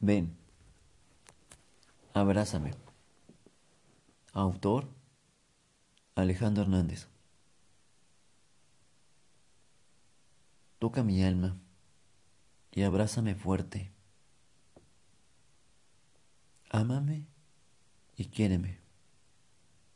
Ven, 0.00 0.36
abrázame. 2.14 2.72
Autor 4.32 4.88
Alejandro 6.14 6.62
Hernández. 6.62 7.08
Toca 10.78 11.02
mi 11.02 11.24
alma 11.24 11.58
y 12.70 12.82
abrázame 12.82 13.34
fuerte. 13.34 13.90
Ámame 16.70 17.26
y 18.16 18.26
quiéreme. 18.26 18.78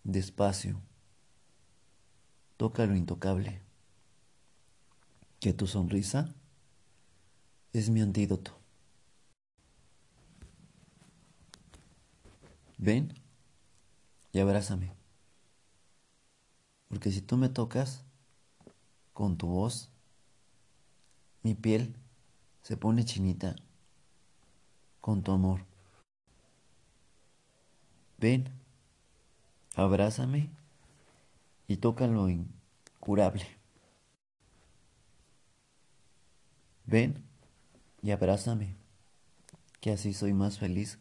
Despacio. 0.02 0.80
Toca 2.56 2.86
lo 2.86 2.96
intocable. 2.96 3.62
Que 5.38 5.52
tu 5.52 5.68
sonrisa 5.68 6.34
es 7.72 7.88
mi 7.88 8.00
antídoto. 8.00 8.61
Ven 12.82 13.14
y 14.32 14.41
abrázame. 14.41 14.93
Porque 16.89 17.13
si 17.13 17.21
tú 17.21 17.36
me 17.36 17.49
tocas 17.49 18.03
con 19.13 19.39
tu 19.39 19.46
voz, 19.46 19.89
mi 21.45 21.55
piel 21.55 21.95
se 22.64 22.77
pone 22.77 23.05
chinita 23.05 23.55
con 25.00 25.22
tu 25.22 25.31
amor. 25.31 25.64
Ven, 28.18 28.49
abrázame 29.77 30.50
y 31.69 31.77
toca 31.77 32.08
lo 32.08 32.28
incurable. 32.28 33.47
Ven 36.86 37.22
y 38.03 38.11
abrázame, 38.11 38.75
que 39.80 39.92
así 39.92 40.12
soy 40.12 40.33
más 40.33 40.58
feliz 40.58 40.98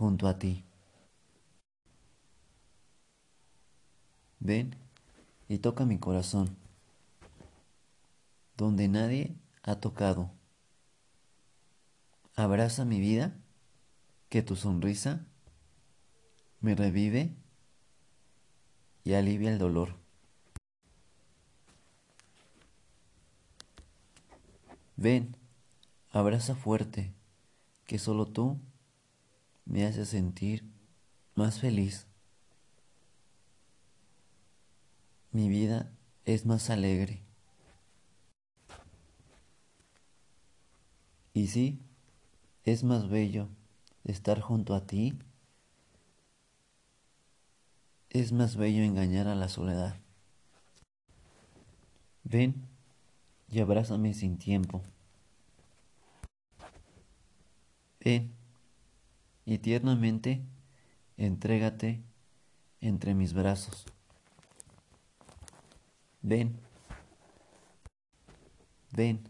junto 0.00 0.28
a 0.28 0.38
ti. 0.38 0.64
Ven 4.38 4.74
y 5.46 5.58
toca 5.58 5.84
mi 5.84 5.98
corazón, 5.98 6.56
donde 8.56 8.88
nadie 8.88 9.36
ha 9.62 9.74
tocado. 9.74 10.30
Abraza 12.34 12.86
mi 12.86 12.98
vida, 12.98 13.36
que 14.30 14.40
tu 14.40 14.56
sonrisa 14.56 15.26
me 16.62 16.74
revive 16.74 17.34
y 19.04 19.12
alivia 19.12 19.50
el 19.52 19.58
dolor. 19.58 19.96
Ven, 24.96 25.36
abraza 26.10 26.54
fuerte, 26.54 27.12
que 27.84 27.98
solo 27.98 28.24
tú 28.24 28.58
me 29.64 29.86
hace 29.86 30.04
sentir 30.04 30.64
más 31.34 31.60
feliz. 31.60 32.06
Mi 35.32 35.48
vida 35.48 35.92
es 36.24 36.44
más 36.44 36.70
alegre. 36.70 37.22
Y 41.32 41.46
sí, 41.46 41.80
es 42.64 42.84
más 42.84 43.08
bello 43.08 43.48
estar 44.04 44.40
junto 44.40 44.74
a 44.74 44.86
ti. 44.86 45.18
Es 48.10 48.32
más 48.32 48.56
bello 48.56 48.82
engañar 48.82 49.28
a 49.28 49.36
la 49.36 49.48
soledad. 49.48 50.00
Ven 52.24 52.66
y 53.48 53.60
abrázame 53.60 54.14
sin 54.14 54.38
tiempo. 54.38 54.82
Ven 58.00 58.39
y 59.44 59.58
tiernamente 59.58 60.42
entrégate 61.16 62.02
entre 62.80 63.14
mis 63.14 63.32
brazos. 63.32 63.84
Ven, 66.22 66.58
ven 68.92 69.28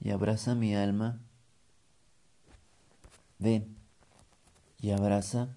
y 0.00 0.10
abraza 0.10 0.54
mi 0.54 0.74
alma. 0.74 1.20
Ven 3.38 3.76
y 4.80 4.90
abraza 4.90 5.56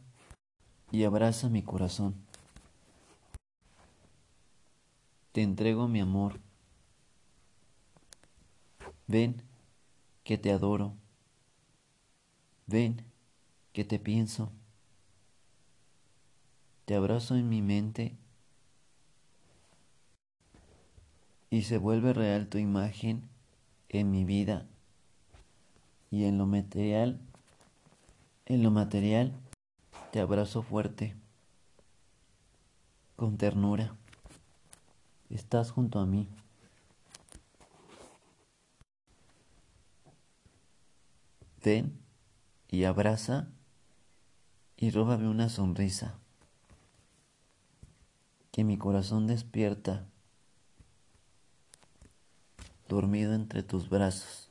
y 0.91 1.03
abraza 1.03 1.49
mi 1.49 1.63
corazón. 1.63 2.15
Te 5.31 5.41
entrego 5.41 5.87
mi 5.87 5.99
amor. 5.99 6.39
Ven 9.07 9.41
que 10.23 10.37
te 10.37 10.51
adoro. 10.51 10.95
Ven 12.67 13.03
que 13.73 13.83
te 13.83 13.99
pienso. 13.99 14.51
Te 16.85 16.95
abrazo 16.95 17.35
en 17.35 17.49
mi 17.49 17.61
mente 17.61 18.15
y 21.49 21.63
se 21.63 21.77
vuelve 21.77 22.13
real 22.13 22.47
tu 22.47 22.57
imagen 22.57 23.29
en 23.89 24.11
mi 24.11 24.25
vida 24.25 24.65
y 26.11 26.25
en 26.25 26.37
lo 26.37 26.45
material, 26.45 27.19
en 28.45 28.63
lo 28.63 28.71
material 28.71 29.33
te 30.11 30.19
abrazo 30.19 30.61
fuerte, 30.61 31.15
con 33.15 33.37
ternura. 33.37 33.95
Estás 35.29 35.71
junto 35.71 35.99
a 35.99 36.05
mí. 36.05 36.27
Ven 41.63 41.97
y 42.69 42.83
abraza 42.83 43.47
y 44.77 44.89
róbame 44.91 45.27
una 45.29 45.49
sonrisa 45.49 46.15
que 48.51 48.63
mi 48.63 48.77
corazón 48.77 49.27
despierta 49.27 50.05
dormido 52.87 53.33
entre 53.33 53.63
tus 53.63 53.89
brazos. 53.89 54.49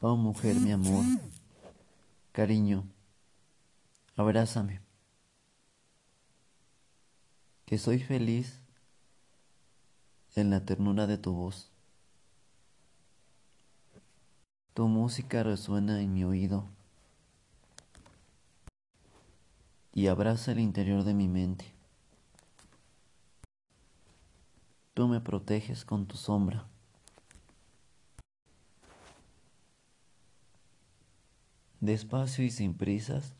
Oh 0.00 0.16
mujer, 0.16 0.54
mi 0.56 0.70
amor, 0.70 1.04
cariño, 2.30 2.84
abrázame, 4.16 4.80
que 7.66 7.78
soy 7.78 7.98
feliz 7.98 8.60
en 10.36 10.50
la 10.50 10.64
ternura 10.64 11.06
de 11.08 11.18
tu 11.18 11.32
voz. 11.32 11.67
Tu 14.78 14.86
música 14.86 15.42
resuena 15.42 16.00
en 16.00 16.14
mi 16.14 16.22
oído 16.22 16.64
y 19.92 20.06
abraza 20.06 20.52
el 20.52 20.60
interior 20.60 21.02
de 21.02 21.14
mi 21.14 21.26
mente. 21.26 21.64
Tú 24.94 25.08
me 25.08 25.20
proteges 25.20 25.84
con 25.84 26.06
tu 26.06 26.16
sombra. 26.16 26.68
Despacio 31.80 32.44
y 32.44 32.52
sin 32.52 32.74
prisas, 32.74 33.34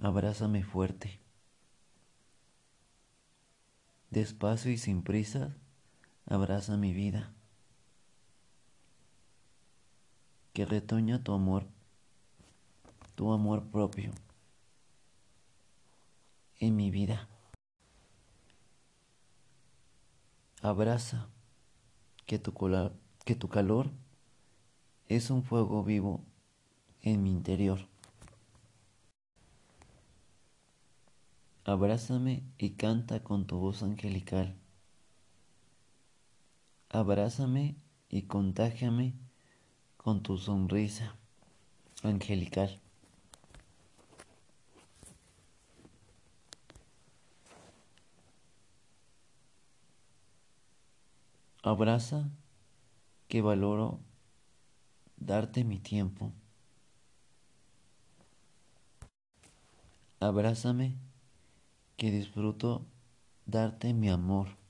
abrázame 0.00 0.62
fuerte. 0.62 1.18
Despacio 4.10 4.70
y 4.70 4.78
sin 4.78 5.02
prisas, 5.02 5.50
abraza 6.24 6.76
mi 6.76 6.92
vida. 6.92 7.34
Que 10.52 10.64
retoña 10.66 11.22
tu 11.22 11.32
amor, 11.32 11.66
tu 13.14 13.32
amor 13.32 13.64
propio 13.70 14.12
en 16.58 16.76
mi 16.76 16.90
vida. 16.90 17.28
Abraza 20.60 21.28
que 22.26 22.38
tu, 22.38 22.52
calor 22.54 23.90
es 25.08 25.30
un 25.30 25.42
fuego 25.42 25.82
vivo 25.82 26.24
en 27.00 27.22
mi 27.22 27.30
interior. 27.30 27.88
Abrázame 31.64 32.44
y 32.58 32.70
canta 32.70 33.22
con 33.24 33.46
tu 33.46 33.58
voz 33.58 33.82
angelical. 33.82 34.56
Abrázame 36.90 37.76
y 38.08 38.22
contágiame 38.22 39.14
con 40.02 40.22
tu 40.22 40.36
sonrisa 40.36 41.14
angelical. 42.02 42.80
Abraza 51.62 52.28
que 53.28 53.40
valoro 53.40 54.00
darte 55.16 55.62
mi 55.62 55.78
tiempo. 55.78 56.32
Abrázame 60.18 60.96
que 61.96 62.10
disfruto 62.10 62.84
darte 63.46 63.94
mi 63.94 64.10
amor. 64.10 64.61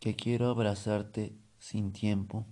Que 0.00 0.16
quiero 0.16 0.48
abrazarte 0.48 1.36
sin 1.58 1.92
tiempo, 1.92 2.46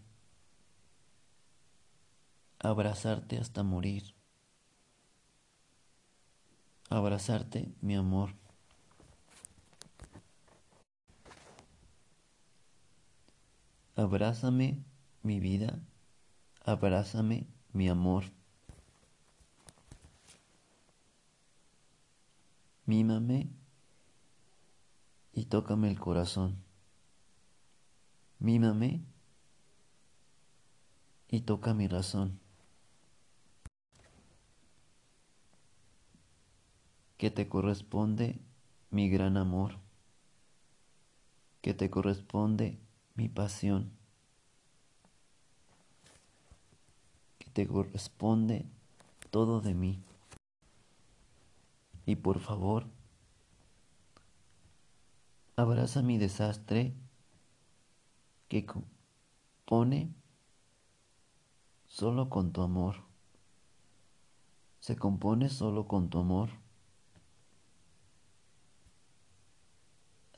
abrazarte 2.59 3.39
hasta 3.39 3.63
morir, 3.63 4.15
abrazarte 6.91 7.73
mi 7.81 7.97
amor. 7.97 8.35
Abrázame 13.97 14.85
mi 15.23 15.41
vida, 15.41 15.81
abrázame 16.65 17.47
mi 17.73 17.89
amor. 17.89 18.25
Mímame 22.85 23.49
y 25.33 25.47
tócame 25.47 25.91
el 25.91 25.99
corazón. 25.99 26.68
Mímame 28.39 29.01
y 31.29 31.41
toca 31.41 31.75
mi 31.75 31.89
razón. 31.89 32.39
Que 37.17 37.31
te 37.31 37.49
corresponde 37.49 38.39
mi 38.91 39.11
gran 39.11 39.37
amor. 39.37 39.77
Que 41.61 41.75
te 41.75 41.91
corresponde 41.91 42.79
mi 43.17 43.29
pasión. 43.29 43.91
Que 47.41 47.51
te 47.51 47.67
corresponde 47.67 48.67
todo 49.31 49.61
de 49.61 49.75
mí. 49.75 50.01
Y 52.07 52.17
por 52.17 52.39
favor, 52.39 52.87
abraza 55.57 56.03
mi 56.03 56.17
desastre 56.17 56.95
que 58.49 58.65
compone 58.65 60.13
solo 61.87 62.29
con 62.31 62.53
tu 62.53 62.63
amor. 62.63 62.97
Se 64.81 64.97
compone 64.97 65.49
solo 65.49 65.87
con 65.87 66.09
tu 66.09 66.19
amor. 66.19 66.51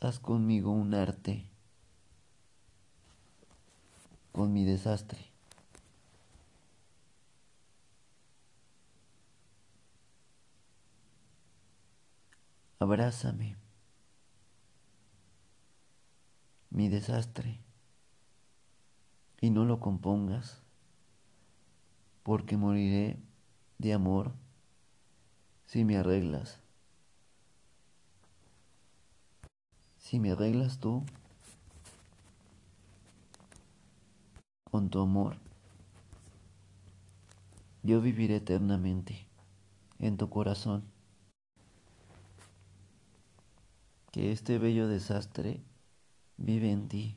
Haz 0.01 0.19
conmigo 0.19 0.71
un 0.71 0.95
arte 0.95 1.49
con 4.33 4.53
mi 4.53 4.65
desastre. 4.65 5.31
Abrázame 12.79 13.57
mi 16.71 16.89
desastre 16.89 17.70
y 19.41 19.51
no 19.51 19.65
lo 19.65 19.81
compongas, 19.81 20.63
porque 22.23 22.57
moriré 22.57 23.19
de 23.79 23.95
amor 23.95 24.33
si 25.67 25.85
me 25.85 25.97
arreglas. 25.97 26.61
Si 29.99 30.19
me 30.19 30.33
arreglas 30.33 30.79
tú 30.79 31.05
con 34.71 34.91
tu 34.91 35.01
amor, 35.01 35.37
yo 37.83 38.01
viviré 38.01 38.37
eternamente 38.37 39.27
en 39.99 40.17
tu 40.17 40.29
corazón. 40.29 40.85
Que 44.11 44.33
este 44.33 44.59
bello 44.59 44.89
desastre 44.89 45.63
vive 46.37 46.73
en 46.73 46.89
ti. 46.89 47.17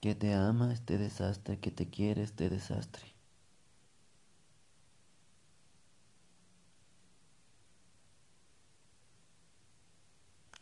Que 0.00 0.14
te 0.14 0.32
ama 0.32 0.72
este 0.72 0.96
desastre, 0.96 1.60
que 1.60 1.70
te 1.70 1.88
quiere 1.88 2.22
este 2.22 2.48
desastre. 2.48 3.14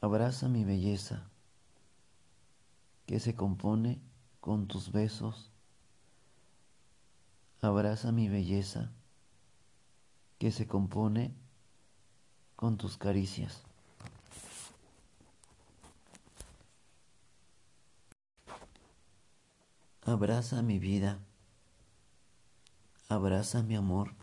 Abraza 0.01 0.49
mi 0.49 0.65
belleza, 0.65 1.29
que 3.07 3.21
se 3.21 3.35
compone 3.35 4.01
con 4.41 4.67
tus 4.67 4.93
besos. 4.93 5.51
Abraza 7.61 8.13
mi 8.13 8.29
belleza, 8.29 8.93
que 10.39 10.53
se 10.53 10.67
compone 10.69 11.35
con 12.55 12.77
tus 12.77 12.97
caricias. 12.97 13.68
Abraza 20.09 20.63
mi 20.63 20.79
vida. 20.79 21.19
Abraza 23.11 23.63
mi 23.63 23.77
amor. 23.77 24.15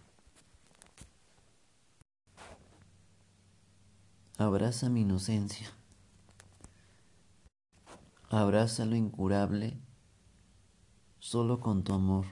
Abraza 4.40 4.90
mi 4.90 5.02
inocencia. 5.02 5.70
Abraza 8.32 8.84
lo 8.86 8.96
incurable 8.96 9.78
solo 11.20 11.60
con 11.60 11.84
tu 11.84 11.94
amor. 11.94 12.26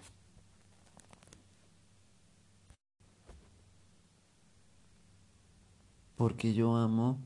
Porque 6.15 6.55
yo 6.55 6.75
amo 6.75 7.19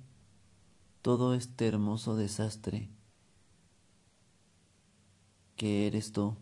todo 1.02 1.34
este 1.36 1.70
hermoso 1.70 2.18
desastre 2.18 2.97
que 5.58 5.88
eres 5.88 6.12
tú. 6.12 6.36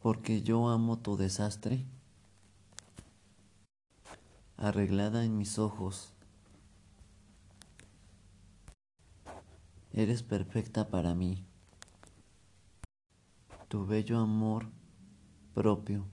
Porque 0.00 0.42
yo 0.42 0.68
amo 0.68 0.98
tu 0.98 1.16
desastre, 1.16 1.84
arreglada 4.56 5.24
en 5.24 5.36
mis 5.36 5.58
ojos. 5.58 6.12
Eres 9.92 10.22
perfecta 10.22 10.88
para 10.88 11.14
mí. 11.14 11.44
Tu 13.68 13.84
bello 13.86 14.18
amor 14.18 14.68
propio 15.54 16.06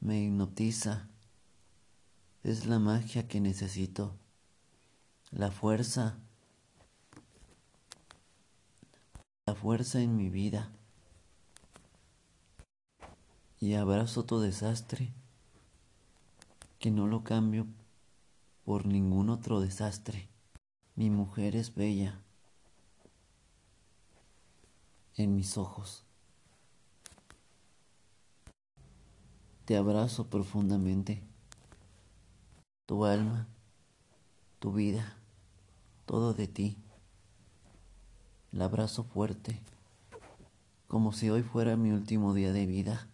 me 0.00 0.22
hipnotiza. 0.22 1.08
Es 2.44 2.66
la 2.66 2.78
magia 2.78 3.26
que 3.26 3.40
necesito, 3.40 4.16
la 5.32 5.50
fuerza 5.50 6.20
la 9.48 9.54
fuerza 9.54 10.00
en 10.00 10.16
mi 10.16 10.28
vida 10.28 10.72
y 13.60 13.74
abrazo 13.74 14.24
tu 14.24 14.40
desastre, 14.40 15.12
que 16.80 16.90
no 16.90 17.06
lo 17.06 17.22
cambio 17.22 17.68
por 18.64 18.86
ningún 18.86 19.30
otro 19.30 19.60
desastre. 19.60 20.28
Mi 20.96 21.10
mujer 21.10 21.54
es 21.54 21.76
bella 21.76 22.20
en 25.14 25.36
mis 25.36 25.56
ojos. 25.56 26.02
Te 29.64 29.76
abrazo 29.76 30.28
profundamente, 30.28 31.22
tu 32.84 33.04
alma, 33.04 33.46
tu 34.58 34.72
vida, 34.72 35.16
todo 36.04 36.34
de 36.34 36.48
ti. 36.48 36.76
La 38.56 38.64
abrazo 38.64 39.04
fuerte, 39.04 39.60
como 40.88 41.12
si 41.12 41.28
hoy 41.28 41.42
fuera 41.42 41.76
mi 41.76 41.90
último 41.90 42.32
día 42.32 42.54
de 42.54 42.64
vida 42.64 43.06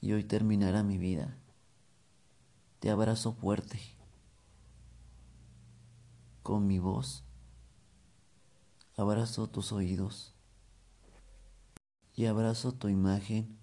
y 0.00 0.12
hoy 0.12 0.22
terminara 0.22 0.84
mi 0.84 0.96
vida. 0.96 1.36
Te 2.78 2.88
abrazo 2.88 3.32
fuerte, 3.32 3.80
con 6.44 6.68
mi 6.68 6.78
voz, 6.78 7.24
abrazo 8.96 9.48
tus 9.48 9.72
oídos 9.72 10.36
y 12.14 12.26
abrazo 12.26 12.70
tu 12.70 12.86
imagen 12.86 13.58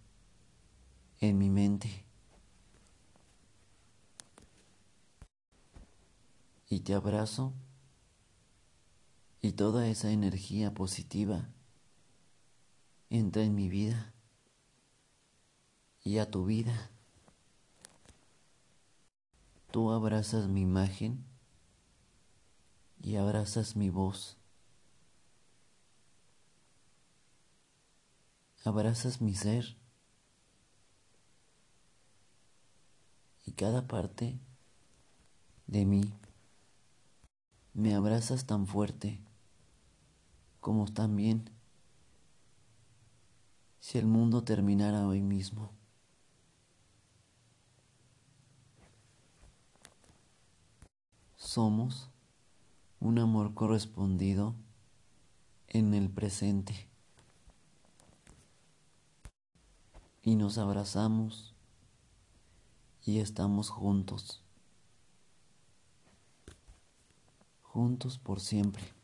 en 1.22 1.38
mi 1.38 1.50
mente. 1.50 2.04
Y 6.68 6.82
te 6.82 6.96
abrazo 6.96 7.54
y 9.42 9.52
toda 9.52 9.88
esa 9.88 10.12
energía 10.12 10.74
positiva 10.74 11.50
entra 13.10 13.44
en 13.44 13.56
mi 13.56 13.70
vida 13.70 14.14
y 16.04 16.18
a 16.18 16.30
tu 16.30 16.46
vida. 16.46 16.90
Tú 19.72 19.92
abrazas 19.92 20.48
mi 20.48 20.62
imagen 20.62 21.24
y 23.02 23.16
abrazas 23.18 23.76
mi 23.76 23.90
voz. 23.90 24.38
Abrazas 28.64 29.22
mi 29.22 29.34
ser 29.34 29.78
y 33.46 33.54
cada 33.54 33.88
parte 33.88 34.38
de 35.68 35.86
mí 35.86 36.14
me 37.74 37.96
abrazas 37.96 38.46
tan 38.46 38.68
fuerte 38.68 39.22
como 40.68 40.86
también 40.86 41.50
si 43.80 43.98
el 44.00 44.06
mundo 44.06 44.44
terminara 44.44 45.08
hoy 45.08 45.22
mismo. 45.22 45.72
Somos 51.38 52.10
un 53.00 53.18
amor 53.18 53.54
correspondido 53.54 54.56
en 55.70 55.94
el 55.94 56.10
presente 56.10 56.90
y 60.22 60.36
nos 60.36 60.58
abrazamos 60.58 61.56
y 63.06 63.20
estamos 63.20 63.70
juntos, 63.70 64.44
juntos 67.62 68.18
por 68.18 68.42
siempre. 68.42 68.97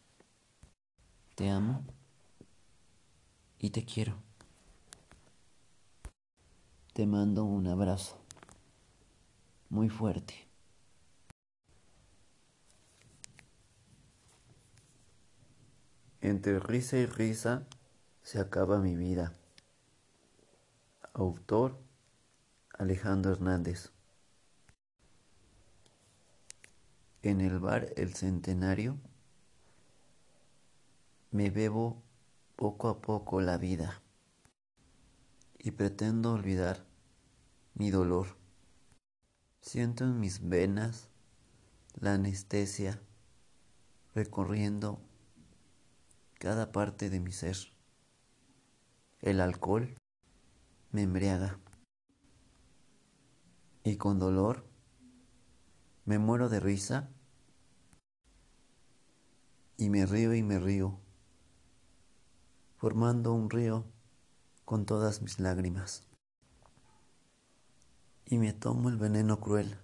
Te 1.35 1.49
amo 1.49 1.83
y 3.57 3.71
te 3.71 3.83
quiero. 3.83 4.15
Te 6.93 7.07
mando 7.07 7.43
un 7.43 7.65
abrazo 7.65 8.19
muy 9.69 9.89
fuerte. 9.89 10.47
Entre 16.21 16.59
risa 16.59 16.97
y 16.97 17.07
risa 17.07 17.65
se 18.21 18.39
acaba 18.39 18.79
mi 18.79 18.95
vida. 18.95 19.33
Autor 21.13 21.79
Alejandro 22.77 23.31
Hernández. 23.31 23.91
En 27.23 27.41
el 27.41 27.57
bar 27.57 27.91
El 27.95 28.13
Centenario 28.13 28.99
me 31.33 31.49
bebo 31.49 32.03
poco 32.55 32.89
a 32.89 33.01
poco 33.01 33.41
la 33.41 33.57
vida 33.57 34.03
y 35.57 35.71
pretendo 35.71 36.33
olvidar 36.33 36.85
mi 37.73 37.89
dolor. 37.89 38.37
Siento 39.59 40.03
en 40.03 40.19
mis 40.19 40.47
venas 40.47 41.09
la 41.95 42.13
anestesia 42.13 43.01
recorriendo 44.13 45.01
cada 46.35 46.71
parte 46.71 47.09
de 47.09 47.19
mi 47.19 47.31
ser. 47.31 47.57
El 49.19 49.41
alcohol 49.41 49.97
me 50.91 51.01
embriaga 51.01 51.59
y 53.83 53.97
con 53.97 54.19
dolor 54.19 54.67
me 56.05 56.19
muero 56.19 56.47
de 56.47 56.59
risa 56.59 57.09
y 59.77 59.89
me 59.89 60.05
río 60.05 60.35
y 60.35 60.43
me 60.43 60.59
río, 60.59 61.02
formando 62.83 63.31
un 63.31 63.49
río 63.49 63.85
con 64.65 64.85
todas 64.85 65.21
mis 65.21 65.39
lágrimas. 65.39 66.03
Y 68.25 68.37
me 68.37 68.51
tomo 68.51 68.89
el 68.89 68.97
veneno 68.97 69.39
cruel 69.39 69.77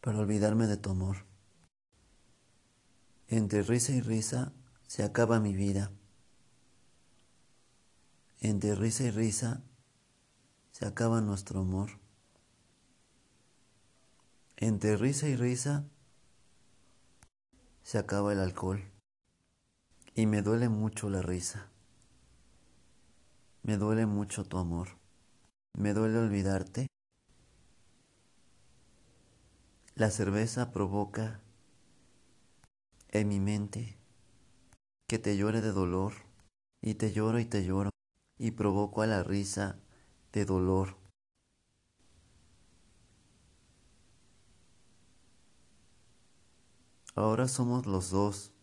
para 0.00 0.20
olvidarme 0.20 0.68
de 0.68 0.76
tu 0.76 0.90
amor. 0.90 1.26
Entre 3.26 3.62
risa 3.62 3.94
y 3.94 4.00
risa 4.00 4.52
se 4.86 5.02
acaba 5.02 5.40
mi 5.40 5.54
vida. 5.54 5.90
Entre 8.38 8.76
risa 8.76 9.02
y 9.02 9.10
risa 9.10 9.64
se 10.70 10.86
acaba 10.86 11.20
nuestro 11.20 11.62
amor. 11.62 11.98
Entre 14.56 14.96
risa 14.96 15.26
y 15.26 15.34
risa 15.34 15.84
se 17.82 17.98
acaba 17.98 18.32
el 18.32 18.38
alcohol. 18.38 18.95
Y 20.18 20.24
me 20.24 20.40
duele 20.40 20.70
mucho 20.70 21.10
la 21.10 21.20
risa. 21.20 21.68
Me 23.62 23.76
duele 23.76 24.06
mucho 24.06 24.44
tu 24.44 24.56
amor. 24.56 24.96
Me 25.76 25.92
duele 25.92 26.16
olvidarte. 26.16 26.86
La 29.94 30.10
cerveza 30.10 30.72
provoca 30.72 31.42
en 33.10 33.28
mi 33.28 33.40
mente 33.40 33.98
que 35.06 35.18
te 35.18 35.36
llore 35.36 35.60
de 35.60 35.72
dolor 35.72 36.14
y 36.80 36.94
te 36.94 37.12
lloro 37.12 37.38
y 37.38 37.44
te 37.44 37.66
lloro 37.66 37.90
y 38.38 38.52
provoco 38.52 39.02
a 39.02 39.06
la 39.06 39.22
risa 39.22 39.78
de 40.32 40.46
dolor. 40.46 40.96
Ahora 47.14 47.48
somos 47.48 47.84
los 47.84 48.08
dos, 48.08 48.55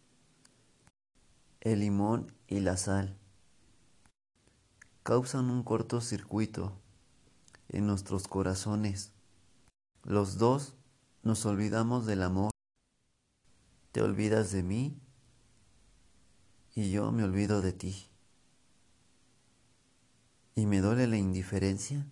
el 1.63 1.79
limón 1.79 2.35
y 2.47 2.59
la 2.59 2.75
sal 2.75 3.17
causan 5.03 5.49
un 5.49 5.63
cortocircuito 5.63 6.77
en 7.69 7.87
nuestros 7.87 8.27
corazones. 8.27 9.13
Los 10.03 10.37
dos 10.37 10.75
nos 11.23 11.45
olvidamos 11.45 12.05
del 12.05 12.23
amor. 12.23 12.51
Te 13.93 14.01
olvidas 14.01 14.51
de 14.51 14.63
mí 14.63 14.99
y 16.75 16.91
yo 16.91 17.13
me 17.13 17.23
olvido 17.23 17.61
de 17.61 17.71
ti. 17.71 18.07
Y 20.55 20.65
me 20.65 20.81
duele 20.81 21.07
la 21.07 21.17
indiferencia 21.17 22.05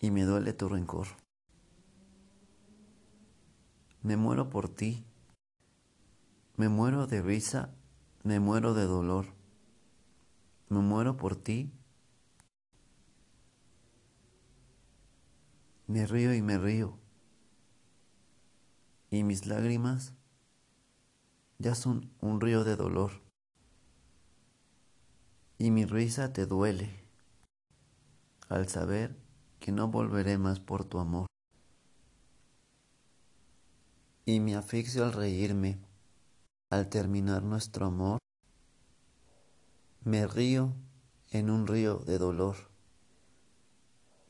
y 0.00 0.10
me 0.10 0.24
duele 0.24 0.52
tu 0.52 0.68
rencor. 0.68 1.06
Me 4.02 4.18
muero 4.18 4.50
por 4.50 4.68
ti. 4.68 5.06
Me 6.56 6.70
muero 6.70 7.06
de 7.06 7.20
risa, 7.20 7.75
me 8.26 8.40
muero 8.40 8.74
de 8.74 8.86
dolor 8.86 9.36
me 10.68 10.80
muero 10.80 11.16
por 11.16 11.36
ti. 11.36 11.70
Me 15.86 16.04
río 16.06 16.34
y 16.34 16.42
me 16.42 16.58
río. 16.58 16.98
Y 19.10 19.22
mis 19.22 19.46
lágrimas 19.46 20.14
ya 21.58 21.76
son 21.76 22.10
un 22.20 22.40
río 22.40 22.64
de 22.64 22.74
dolor. 22.74 23.12
Y 25.58 25.70
mi 25.70 25.84
risa 25.84 26.32
te 26.32 26.46
duele 26.46 26.90
al 28.48 28.68
saber 28.68 29.16
que 29.60 29.70
no 29.70 29.86
volveré 29.86 30.36
más 30.36 30.58
por 30.58 30.84
tu 30.84 30.98
amor. 30.98 31.28
Y 34.24 34.40
me 34.40 34.56
asfixio 34.56 35.04
al 35.04 35.12
reírme 35.12 35.78
al 36.70 36.88
terminar 36.88 37.42
nuestro 37.42 37.86
amor 37.86 38.18
me 40.06 40.26
río 40.26 40.72
en 41.30 41.50
un 41.50 41.66
río 41.66 41.98
de 41.98 42.18
dolor. 42.18 42.56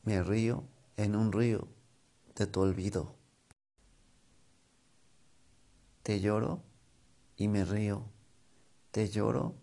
Me 0.03 0.23
río 0.23 0.63
en 0.95 1.15
un 1.15 1.31
río 1.31 1.67
de 2.35 2.47
tu 2.47 2.61
olvido. 2.61 3.15
Te 6.01 6.19
lloro 6.19 6.63
y 7.35 7.47
me 7.47 7.63
río. 7.63 8.05
Te 8.89 9.09
lloro 9.09 9.55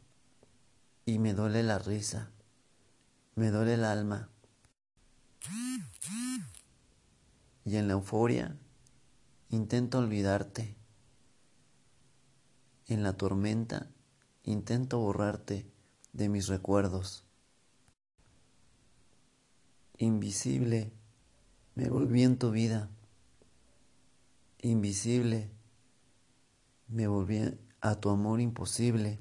y 1.04 1.18
me 1.18 1.34
duele 1.34 1.64
la 1.64 1.80
risa. 1.80 2.30
Me 3.34 3.50
duele 3.50 3.74
el 3.74 3.84
alma. 3.84 4.28
Y 7.64 7.76
en 7.76 7.88
la 7.88 7.94
euforia 7.94 8.56
intento 9.50 9.98
olvidarte. 9.98 10.76
En 12.86 13.02
la 13.02 13.14
tormenta 13.14 13.90
intento 14.42 14.98
borrarte 14.98 15.66
de 16.12 16.28
mis 16.28 16.48
recuerdos. 16.48 17.24
Invisible, 19.96 20.92
me 21.74 21.88
volví 21.88 22.22
en 22.22 22.38
tu 22.38 22.50
vida. 22.50 22.90
Invisible, 24.58 25.50
me 26.88 27.06
volví 27.06 27.58
a 27.80 27.94
tu 27.94 28.10
amor 28.10 28.40
imposible. 28.40 29.18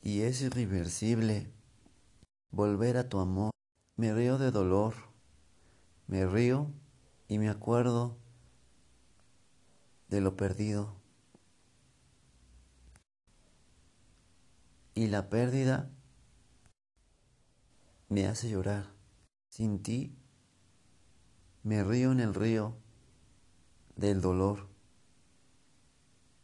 Y 0.00 0.20
es 0.20 0.42
irreversible 0.42 1.50
volver 2.52 2.98
a 2.98 3.08
tu 3.08 3.18
amor. 3.18 3.50
Me 3.96 4.14
río 4.14 4.38
de 4.38 4.52
dolor, 4.52 4.94
me 6.06 6.24
río 6.26 6.70
y 7.26 7.38
me 7.38 7.48
acuerdo 7.48 8.16
de 10.08 10.20
lo 10.20 10.36
perdido. 10.36 11.03
Y 14.94 15.08
la 15.08 15.28
pérdida 15.28 15.90
me 18.08 18.26
hace 18.26 18.48
llorar. 18.48 18.92
Sin 19.50 19.82
ti 19.82 20.16
me 21.62 21.84
río 21.84 22.12
en 22.12 22.20
el 22.20 22.34
río 22.34 22.76
del 23.96 24.20
dolor. 24.20 24.68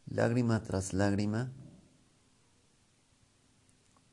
Lágrima 0.05 0.61
tras 0.63 0.93
lágrima 0.93 1.51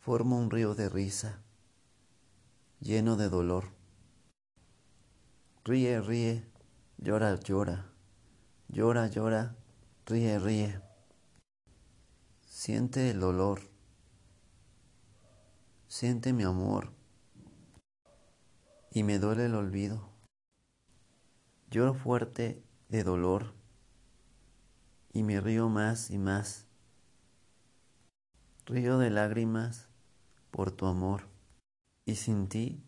formo 0.01 0.39
un 0.39 0.51
río 0.51 0.75
de 0.75 0.89
risa 0.89 1.43
lleno 2.81 3.17
de 3.17 3.29
dolor. 3.29 3.65
Ríe, 5.65 6.01
ríe, 6.01 6.45
llora, 6.97 7.35
llora, 7.41 7.93
llora, 8.69 9.07
llora, 9.09 9.57
ríe, 10.07 10.39
ríe. 10.39 10.81
Siente 12.47 13.11
el 13.11 13.21
dolor, 13.21 13.61
siente 15.89 16.35
mi 16.35 16.43
amor 16.43 16.93
y 18.93 19.03
me 19.03 19.19
duele 19.19 19.47
el 19.47 19.55
olvido. 19.55 20.11
Lloro 21.71 21.95
fuerte 21.95 22.63
de 22.89 23.05
dolor 23.05 23.55
y 25.13 25.23
me 25.23 25.41
río 25.41 25.69
más 25.69 26.11
y 26.11 26.19
más. 26.19 26.67
Río 28.67 28.99
de 28.99 29.09
lágrimas 29.09 29.89
por 30.51 30.71
tu 30.71 30.87
amor 30.87 31.23
y 32.05 32.17
sin 32.17 32.49
ti 32.49 32.83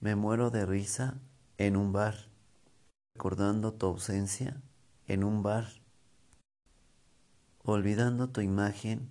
me 0.00 0.14
muero 0.14 0.50
de 0.50 0.64
risa 0.64 1.20
en 1.58 1.76
un 1.76 1.92
bar, 1.92 2.14
recordando 3.14 3.74
tu 3.74 3.86
ausencia 3.86 4.62
en 5.06 5.24
un 5.24 5.42
bar, 5.42 5.66
olvidando 7.64 8.30
tu 8.30 8.40
imagen 8.42 9.10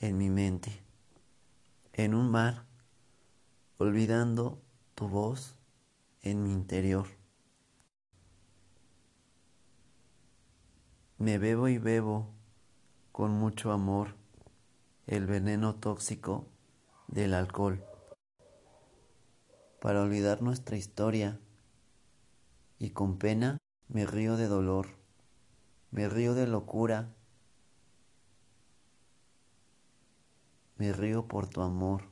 en 0.00 0.18
mi 0.18 0.28
mente, 0.28 0.82
en 1.98 2.14
un 2.14 2.30
bar, 2.30 2.64
olvidando 3.76 4.62
tu 4.94 5.08
voz 5.08 5.56
en 6.22 6.44
mi 6.44 6.52
interior. 6.52 7.08
Me 11.18 11.38
bebo 11.38 11.66
y 11.66 11.78
bebo 11.78 12.32
con 13.10 13.32
mucho 13.32 13.72
amor 13.72 14.14
el 15.08 15.26
veneno 15.26 15.74
tóxico 15.74 16.46
del 17.08 17.34
alcohol 17.34 17.84
para 19.80 20.00
olvidar 20.00 20.40
nuestra 20.40 20.76
historia 20.76 21.40
y 22.78 22.90
con 22.90 23.18
pena 23.18 23.58
me 23.88 24.06
río 24.06 24.36
de 24.36 24.46
dolor, 24.46 24.86
me 25.90 26.08
río 26.08 26.34
de 26.34 26.46
locura, 26.46 27.12
me 30.78 30.92
río 30.92 31.26
por 31.26 31.48
tu 31.48 31.60
amor 31.60 32.04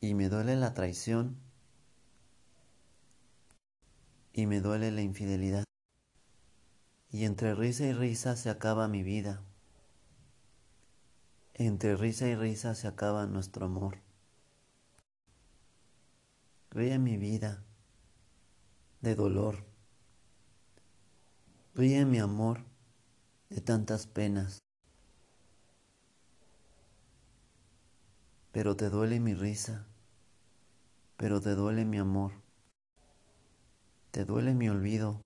y 0.00 0.14
me 0.14 0.28
duele 0.28 0.54
la 0.56 0.74
traición 0.74 1.36
y 4.32 4.46
me 4.46 4.60
duele 4.60 4.92
la 4.92 5.02
infidelidad. 5.02 5.64
Y 7.10 7.24
entre 7.24 7.54
risa 7.54 7.86
y 7.86 7.92
risa 7.92 8.36
se 8.36 8.50
acaba 8.50 8.86
mi 8.86 9.02
vida. 9.02 9.42
Entre 11.54 11.96
risa 11.96 12.28
y 12.28 12.36
risa 12.36 12.74
se 12.74 12.86
acaba 12.86 13.26
nuestro 13.26 13.66
amor. 13.66 13.98
Ríe 16.70 16.98
mi 16.98 17.16
vida 17.16 17.64
de 19.00 19.14
dolor. 19.14 19.64
Ríe 21.74 22.04
mi 22.04 22.18
amor 22.18 22.64
de 23.48 23.60
tantas 23.60 24.06
penas. 24.06 24.58
Pero 28.52 28.76
te 28.76 28.88
duele 28.88 29.20
mi 29.20 29.34
risa, 29.34 29.86
pero 31.16 31.40
te 31.40 31.54
duele 31.54 31.84
mi 31.84 31.98
amor, 31.98 32.32
te 34.10 34.24
duele 34.24 34.54
mi 34.54 34.68
olvido. 34.68 35.20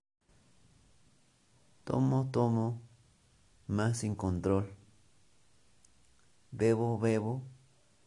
Tomo, 1.85 2.31
tomo, 2.33 2.83
más 3.67 3.99
sin 3.99 4.15
control. 4.17 4.75
Bebo, 6.51 6.99
bebo 6.99 7.43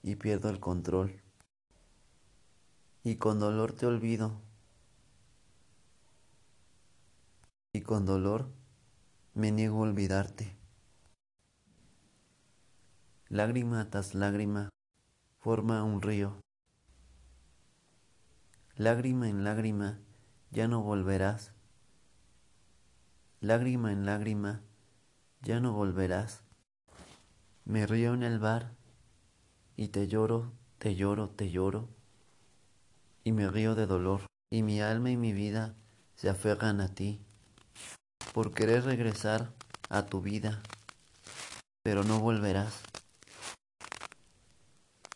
y 0.03 0.15
pierdo 0.15 0.50
el 0.50 0.60
control. 0.60 1.22
Y 3.03 3.15
con 3.15 3.39
dolor 3.39 3.73
te 3.73 3.86
olvido. 3.86 4.41
Y 7.73 7.82
con 7.82 8.06
dolor 8.06 8.51
me 9.34 9.51
niego 9.51 9.78
a 9.80 9.82
olvidarte. 9.82 10.56
Lágrima 13.30 13.89
tras 13.89 14.13
lágrima 14.13 14.69
forma 15.45 15.84
un 15.84 16.01
río. 16.01 16.41
Lágrima 18.77 19.29
en 19.29 19.43
lágrima 19.43 19.99
ya 20.49 20.67
no 20.67 20.81
volverás 20.81 21.51
lágrima 23.41 23.91
en 23.91 24.08
lágrima, 24.08 24.63
ya 25.43 25.60
no 25.60 25.71
volverás. 25.71 26.41
Me 27.63 27.86
río 27.86 28.15
en 28.15 28.23
el 28.23 28.39
bar 28.39 28.73
y 29.77 29.89
te 29.89 30.08
lloro, 30.08 30.51
te 30.79 30.95
lloro, 30.95 31.29
te 31.29 31.51
lloro, 31.51 31.89
y 33.23 33.31
me 33.31 33.47
río 33.47 33.75
de 33.75 33.86
dolor, 33.86 34.21
y 34.49 34.63
mi 34.63 34.81
alma 34.81 35.12
y 35.12 35.17
mi 35.17 35.31
vida 35.31 35.75
se 36.15 36.27
aferran 36.27 36.81
a 36.81 36.88
ti, 36.88 37.21
por 38.34 38.51
querer 38.51 38.84
regresar 38.84 39.53
a 39.89 40.08
tu 40.08 40.21
vida, 40.21 40.63
pero 41.84 42.03
no 42.03 42.19
volverás. 42.19 42.81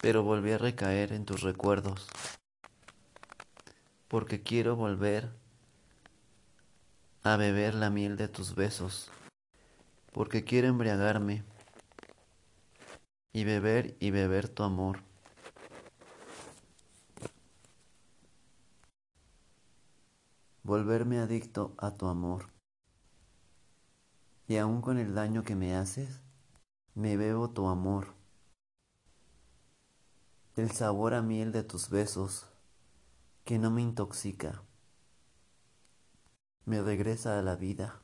Pero 0.01 0.23
volví 0.23 0.51
a 0.51 0.57
recaer 0.57 1.11
en 1.11 1.25
tus 1.25 1.41
recuerdos, 1.41 2.07
porque 4.07 4.41
quiero 4.41 4.77
volver 4.77 5.29
a 7.23 7.35
beber 7.35 7.75
la 7.75 7.89
miel 7.89 8.15
de 8.15 8.29
tus 8.29 8.55
besos, 8.55 9.11
porque 10.13 10.45
quiero 10.45 10.69
embriagarme 10.69 11.43
y 13.33 13.43
beber 13.43 13.97
y 13.99 14.11
beber 14.11 14.47
tu 14.47 14.63
amor. 14.63 15.03
Volverme 20.63 21.19
adicto 21.19 21.73
a 21.77 21.91
tu 21.91 22.07
amor. 22.07 22.47
Y 24.47 24.57
aun 24.57 24.81
con 24.81 24.97
el 24.97 25.13
daño 25.13 25.43
que 25.43 25.55
me 25.55 25.75
haces, 25.75 26.21
me 26.95 27.17
bebo 27.17 27.49
tu 27.49 27.67
amor. 27.67 28.18
El 30.59 30.71
sabor 30.71 31.13
a 31.13 31.21
miel 31.21 31.53
de 31.53 31.63
tus 31.63 31.89
besos, 31.89 32.45
que 33.45 33.57
no 33.57 33.71
me 33.71 33.81
intoxica 33.81 34.61
me 36.65 36.81
regresa 36.81 37.39
a 37.39 37.41
la 37.41 37.55
vida. 37.55 38.01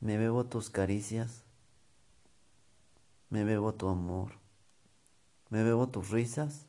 Me 0.00 0.18
bebo 0.18 0.46
tus 0.46 0.70
caricias, 0.70 1.44
me 3.30 3.44
bebo 3.44 3.74
tu 3.74 3.86
amor, 3.86 4.32
me 5.50 5.62
bebo 5.62 5.88
tus 5.88 6.10
risas, 6.10 6.66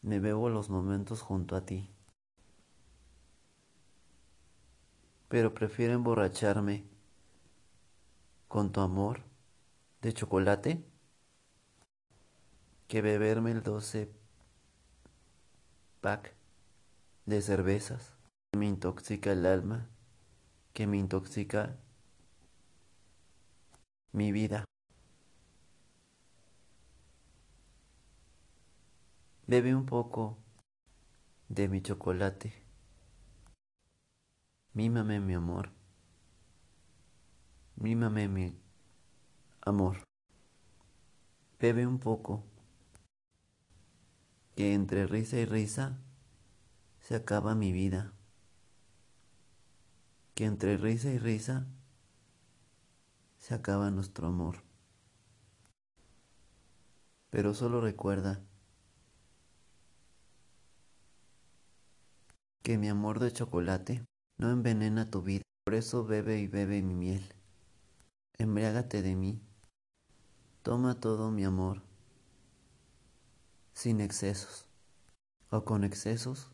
me 0.00 0.18
bebo 0.18 0.48
los 0.48 0.68
momentos 0.68 1.20
junto 1.20 1.54
a 1.54 1.64
ti. 1.64 1.94
Pero 5.28 5.54
prefiero 5.54 5.94
emborracharme 5.94 6.82
con 8.48 8.72
tu 8.72 8.80
amor 8.80 9.30
de 10.02 10.12
chocolate 10.12 10.84
que 12.88 13.00
beberme 13.00 13.52
el 13.52 13.62
12 13.62 14.12
pack 16.00 16.34
de 17.24 17.40
cervezas, 17.40 18.12
que 18.50 18.58
me 18.58 18.66
intoxica 18.66 19.32
el 19.32 19.46
alma, 19.46 19.88
que 20.72 20.88
me 20.88 20.98
intoxica 20.98 21.78
mi 24.10 24.32
vida. 24.32 24.64
Bebe 29.46 29.74
un 29.74 29.86
poco 29.86 30.36
de 31.48 31.68
mi 31.68 31.80
chocolate. 31.80 32.52
Mímame 34.74 35.20
mi 35.20 35.34
amor. 35.34 35.70
Mímame 37.76 38.28
mi 38.28 38.61
amor. 39.62 40.04
Bebe 41.60 41.86
un 41.86 41.98
poco. 41.98 42.44
Que 44.56 44.74
entre 44.74 45.06
risa 45.06 45.38
y 45.38 45.46
risa 45.46 45.98
se 47.00 47.14
acaba 47.16 47.54
mi 47.54 47.72
vida, 47.72 48.12
que 50.34 50.44
entre 50.44 50.76
risa 50.76 51.10
y 51.10 51.18
risa 51.18 51.66
se 53.38 53.54
acaba 53.54 53.90
nuestro 53.90 54.28
amor. 54.28 54.62
Pero 57.30 57.54
solo 57.54 57.80
recuerda 57.80 58.40
que 62.62 62.78
mi 62.78 62.88
amor 62.88 63.18
de 63.18 63.32
chocolate 63.32 64.04
no 64.36 64.50
envenena 64.50 65.10
tu 65.10 65.22
vida, 65.22 65.42
por 65.64 65.74
eso 65.74 66.04
bebe 66.04 66.38
y 66.38 66.46
bebe 66.46 66.82
mi 66.82 66.94
miel. 66.94 67.34
Embriágate 68.38 69.02
de 69.02 69.16
mí, 69.16 69.40
toma 70.62 71.00
todo 71.00 71.30
mi 71.30 71.44
amor, 71.44 71.82
sin 73.74 74.00
excesos, 74.00 74.66
o 75.50 75.64
con 75.64 75.82
excesos 75.82 76.52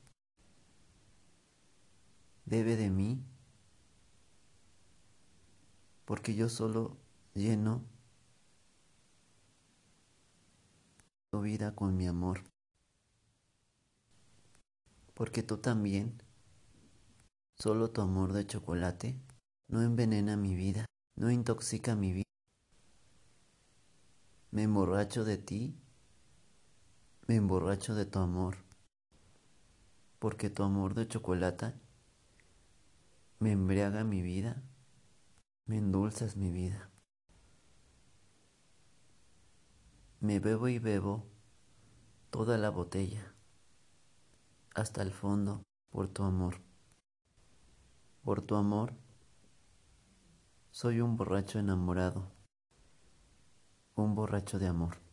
bebe 2.47 2.77
de 2.77 2.89
mí, 2.89 3.23
porque 6.07 6.35
yo 6.35 6.49
solo 6.49 6.97
lleno 7.35 7.85
hago 11.31 11.43
vida 11.43 11.75
con 11.75 11.95
mi 11.95 12.07
amor. 12.07 12.45
Porque 15.13 15.43
tú 15.43 15.59
también, 15.59 16.23
solo 17.59 17.91
tu 17.91 18.01
amor 18.01 18.33
de 18.33 18.47
chocolate, 18.47 19.21
no 19.67 19.83
envenena 19.83 20.39
mi 20.39 20.55
vida, 20.55 20.87
no 21.17 21.31
intoxica 21.31 21.95
mi 21.95 22.13
vida. 22.15 22.25
Me 24.51 24.63
emborracho 24.63 25.25
de 25.27 25.37
ti, 25.37 25.79
me 27.27 27.37
emborracho 27.37 27.95
de 27.95 28.07
tu 28.07 28.19
amor, 28.19 28.57
porque 30.19 30.49
tu 30.49 30.63
amor 30.63 30.95
de 30.95 31.07
chocolate 31.07 31.75
me 33.41 33.53
embriaga 33.53 34.05
mi 34.05 34.23
vida, 34.23 34.63
me 35.67 35.77
endulzas 35.77 36.37
mi 36.37 36.51
vida. 36.51 36.91
Me 40.21 40.41
bebo 40.41 40.69
y 40.69 40.79
bebo 40.79 41.27
toda 42.31 42.57
la 42.57 42.71
botella, 42.71 43.35
hasta 44.75 45.03
el 45.03 45.13
fondo, 45.13 45.63
por 45.91 46.09
tu 46.09 46.23
amor. 46.23 46.63
Por 48.25 48.41
tu 48.41 48.57
amor, 48.57 48.95
soy 50.71 51.03
un 51.03 51.19
borracho 51.19 51.59
enamorado, 51.59 52.38
un 54.03 54.15
borracho 54.15 54.59
de 54.59 54.69
amor. 54.69 55.08